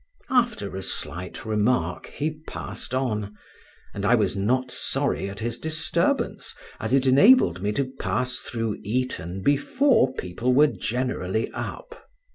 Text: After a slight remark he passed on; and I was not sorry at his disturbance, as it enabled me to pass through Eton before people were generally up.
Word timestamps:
After 0.31 0.75
a 0.75 0.81
slight 0.81 1.45
remark 1.45 2.07
he 2.07 2.31
passed 2.47 2.95
on; 2.95 3.37
and 3.93 4.03
I 4.03 4.15
was 4.15 4.35
not 4.35 4.71
sorry 4.71 5.29
at 5.29 5.41
his 5.41 5.59
disturbance, 5.59 6.55
as 6.79 6.91
it 6.91 7.05
enabled 7.05 7.61
me 7.61 7.71
to 7.73 7.85
pass 7.99 8.39
through 8.39 8.79
Eton 8.81 9.43
before 9.43 10.11
people 10.15 10.55
were 10.55 10.65
generally 10.65 11.51
up. 11.51 12.09